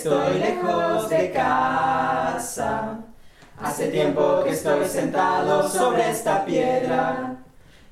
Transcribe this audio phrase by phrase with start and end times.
[0.00, 3.00] estoy lejos de casa.
[3.60, 7.36] Hace tiempo que estoy sentado sobre esta piedra.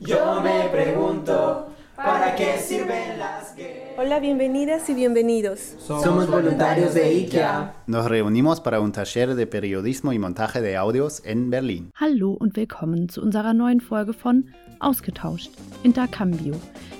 [0.00, 3.47] Yo me pregunto, ¿para qué sirven las?
[3.96, 5.74] Hola, bienvenidas y bienvenidos.
[5.78, 7.74] Somos voluntarios de IKEA.
[7.86, 11.90] Nos reunimos para un taller de periodismo y montaje de audios en Berlin.
[11.94, 14.44] Hallo und willkommen zu unserer neuen Folge von
[14.78, 15.50] Ausgetauscht,
[15.82, 16.54] Intercambio,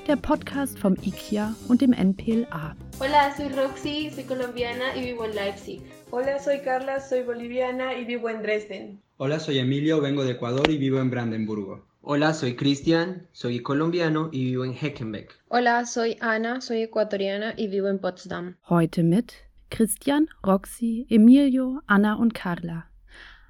[0.08, 2.76] der Podcast vom IKEA und dem NPLA.
[2.98, 5.80] Hola, soy Roxy, soy colombiana y vivo en Leipzig.
[6.10, 9.00] Hola, soy Carla, soy boliviana y vivo en Dresden.
[9.18, 11.87] Hola, soy Emilio, vengo de Ecuador y vivo en Brandenburgo.
[12.00, 15.34] Hola, soy Cristian, soy colombiano y vivo en Heckenbeck.
[15.48, 18.54] Hola, soy Ana, soy ecuatoriana y vivo en Potsdam.
[18.70, 19.34] Heute mit
[19.68, 22.84] Christian, Roxy, Emilio, Anna und Carla.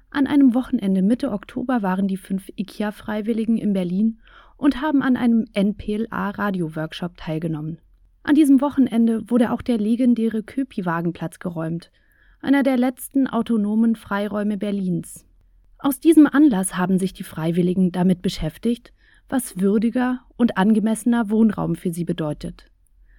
[0.09, 4.19] An einem Wochenende Mitte Oktober waren die fünf IKEA-Freiwilligen in Berlin
[4.57, 7.77] und haben an einem NPLA-Radio-Workshop teilgenommen.
[8.23, 11.91] An diesem Wochenende wurde auch der legendäre Köpi-Wagenplatz geräumt,
[12.41, 15.28] einer der letzten autonomen Freiräume Berlins.
[15.81, 18.91] Aus diesem Anlass haben sich die Freiwilligen damit beschäftigt,
[19.29, 22.65] was würdiger und angemessener Wohnraum für sie bedeutet.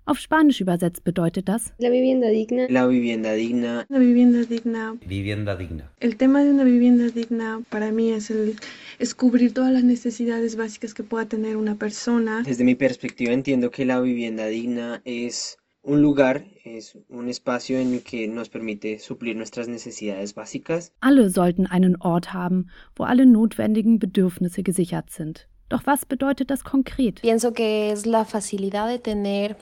[0.05, 2.66] Auf Spanisch übersetzt bedeutet das La vivienda digna.
[2.69, 3.86] La vivienda digna.
[3.88, 4.94] La vivienda digna.
[5.06, 5.91] Vivienda digna.
[6.00, 8.56] El tema de una vivienda digna para mí es, el,
[8.98, 12.42] es cubrir todas las necesidades básicas que pueda tener una persona.
[12.44, 17.95] Desde mi perspectiva entiendo que la vivienda digna es un lugar, es un espacio en
[17.95, 20.92] el que nos permite suplir nuestras necesidades básicas.
[21.00, 25.47] Alle sollten einen Ort haben, wo alle notwendigen Bedürfnisse gesichert sind.
[25.69, 27.20] Doch was bedeutet das konkret?
[27.20, 29.56] Pienso que es la facilidad de tener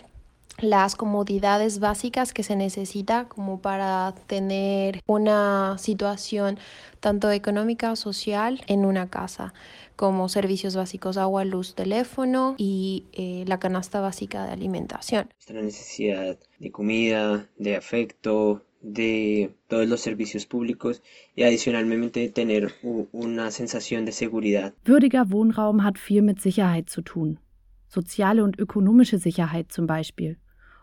[0.61, 6.59] las comodidades básicas que se necesita como para tener una situación
[7.01, 9.55] tanto económica o social en una casa,
[9.99, 15.27] como servicios básicos, agua, luz, teléfono y eh, la canasta básica de alimentación.
[15.35, 21.03] Nuestra necesidad de comida, de afecto, de todos los servicios públicos
[21.35, 22.75] y adicionalmente tener
[23.11, 24.73] una sensación de seguridad.
[24.85, 27.41] Würdiger Wohnraum hat viel mit Sicherheit zu tun.
[27.89, 30.39] Soziale und ökonomische Sicherheit zum Beispiel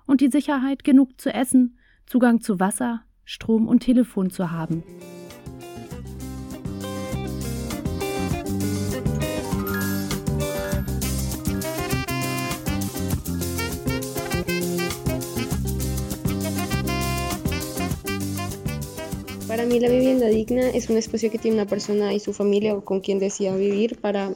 [0.06, 4.84] und die Sicherheit, genug zu essen, Zugang zu Wasser, Strom und Telefon zu haben.
[19.56, 22.74] Para mí la vivienda digna es un espacio que tiene una persona y su familia
[22.74, 24.32] o con quien decida vivir para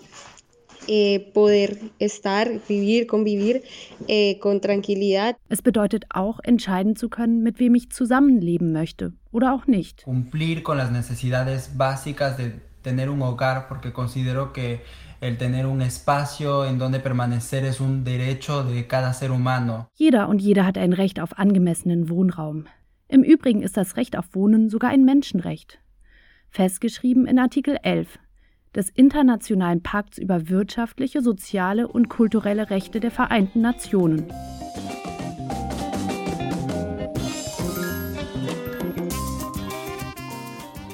[0.88, 3.63] eh, poder estar, vivir, convivir
[4.08, 5.35] eh, con tranquilidad.
[5.50, 10.06] Es bedeutet auch, entscheiden zu können, mit wem ich zusammenleben möchte oder auch nicht.
[10.06, 14.79] Cumplir con las necesidades básicas de tener un hogar, porque considero que
[15.19, 19.90] el tener un espacio en donde permanecer es un derecho de cada ser humano.
[19.96, 22.68] Jeder und jede hat ein Recht auf angemessenen Wohnraum.
[23.12, 25.80] Im Übrigen ist das Recht auf Wohnen sogar ein Menschenrecht.
[26.52, 28.20] Festgeschrieben in Artikel 11
[28.75, 34.28] des Internationalen Pakts über wirtschaftliche, soziale und kulturelle Rechte der Vereinten Nationen.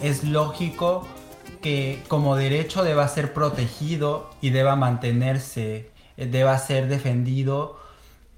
[0.02, 1.06] Es lógico
[1.62, 7.76] que como derecho deba ser protegido y deba mantenerse, deba ser defendido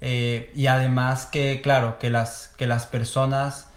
[0.00, 3.68] eh, y además que, claro, que las, que las personas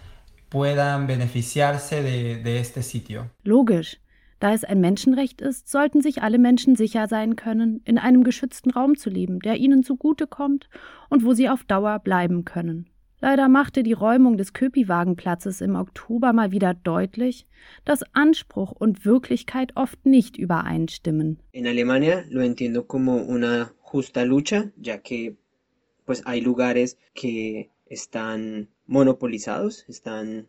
[0.48, 3.30] puedan beneficiarse de, de este sitio.
[3.42, 3.98] Logisch.
[4.38, 8.70] Da es ein Menschenrecht ist, sollten sich alle Menschen sicher sein können, in einem geschützten
[8.70, 10.68] Raum zu leben, der ihnen zugutekommt
[11.08, 12.90] und wo sie auf Dauer bleiben können.
[13.20, 17.46] Leider machte die Räumung des Köpi-Wagenplatzes im Oktober mal wieder deutlich,
[17.84, 21.38] dass Anspruch und Wirklichkeit oft nicht übereinstimmen.
[21.52, 25.36] In Alemania lo entiendo como una justa lucha, ya que
[26.04, 30.48] pues hay lugares que están monopolizados, están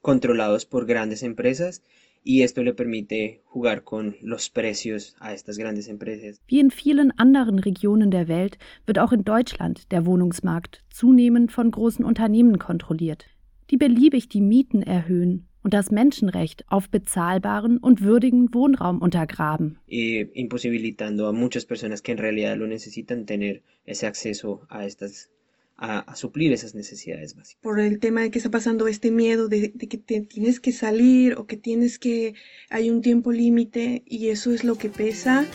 [0.00, 1.82] controlados por grandes empresas
[2.22, 6.40] y esto le permite jugar con los precios a estas grandes empresas.
[6.48, 11.70] Wie in vielen anderen Regionen der Welt wird auch in Deutschland der Wohnungsmarkt zunehmend von
[11.70, 13.26] großen Unternehmen kontrolliert,
[13.70, 19.80] die beliebig die Mieten erhöhen und das Menschenrecht auf bezahlbaren und würdigen Wohnraum untergraben.
[19.88, 25.28] Y imposibilitando a muchas personas que en realidad lo necesitan tener ese acceso a estas
[25.76, 27.60] a, a, suplir esas necesidades básicas.
[27.62, 30.70] Por el tema de que está pasando este miedo de, de que te tienes que
[30.70, 32.34] salir o que tienes que
[32.70, 35.46] hay un tiempo límite y eso es lo que pesa.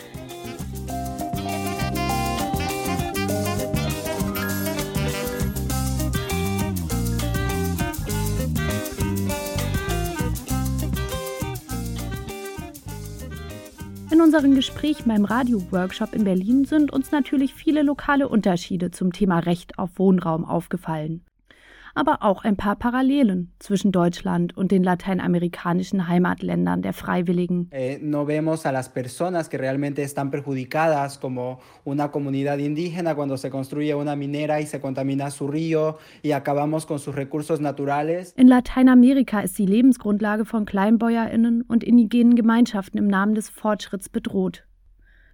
[14.22, 19.40] In unseren Gesprächen beim Radio-Workshop in Berlin sind uns natürlich viele lokale Unterschiede zum Thema
[19.40, 21.24] Recht auf Wohnraum aufgefallen.
[21.94, 27.68] Aber auch ein paar Parallelen zwischen Deutschland und den lateinamerikanischen Heimatländern der Freiwilligen.
[27.70, 33.36] Eh, no vemos a las personas que realmente están perjudicadas como una comunidad indígena cuando
[33.36, 38.34] se construye una minera y se contamina su río y acabamos con sus recursos naturales.
[38.36, 44.64] In Lateinamerika ist die Lebensgrundlage von Kleinbäuerinnen und indigenen Gemeinschaften im Namen des Fortschritts bedroht.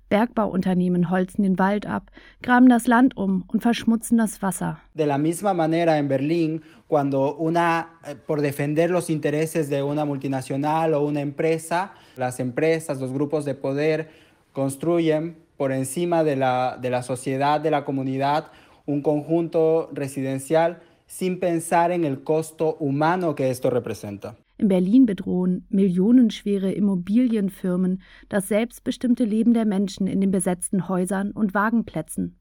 [0.08, 2.10] Bergbauunternehmen holzen den Wald ab,
[2.42, 4.78] graben das Land um und verschmutzen das Wasser.
[4.94, 10.04] De la misma manera en Berlín, cuando una, eh, por defender los intereses de una
[10.04, 14.08] multinacional o una empresa, las empresas, los grupos de poder
[14.52, 18.46] construyen por encima de la, de la sociedad, de la comunidad,
[18.86, 24.36] un conjunto residencial sin pensar en el costo humano que esto representa.
[24.60, 31.54] In Berlin bedrohen millionenschwere Immobilienfirmen das selbstbestimmte Leben der Menschen in den besetzten Häusern und
[31.54, 32.36] Wagenplätzen.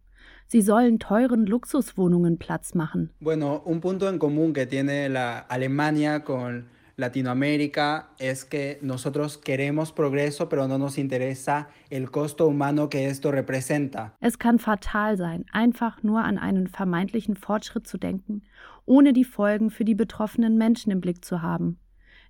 [0.47, 3.11] Sie sollen teuren Luxuswohnungen Platz machen.
[3.19, 6.65] Bueno, un punto en común que tiene la Alemania con
[6.95, 13.31] Latinoamérica es que nosotros queremos progreso, pero no nos interesa el costo humano que esto
[13.31, 14.15] representa.
[14.21, 18.41] Es kann fatal sein, einfach nur an einen vermeintlichen Fortschritt zu denken,
[18.85, 21.77] ohne die Folgen für die betroffenen Menschen im Blick zu haben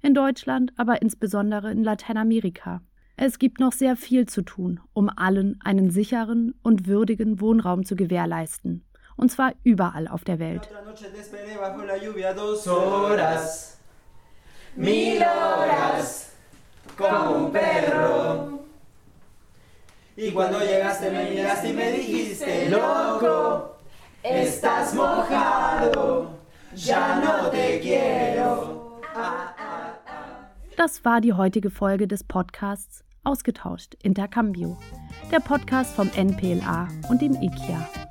[0.01, 2.81] in Deutschland, aber insbesondere in Lateinamerika.
[3.15, 7.95] Es gibt noch sehr viel zu tun, um allen einen sicheren und würdigen Wohnraum zu
[7.95, 8.83] gewährleisten.
[9.15, 10.69] Und zwar überall auf der Welt.
[20.19, 23.77] Y cuando llegaste me miraste y me dijiste, loco,
[24.23, 26.31] estás mojado,
[26.73, 28.36] ya no te quiero.
[30.77, 34.77] Das war die heutige Folge des Podcasts Ausgetauscht Intercambio,
[35.31, 38.06] der Podcast vom NPLA und dem IKEA.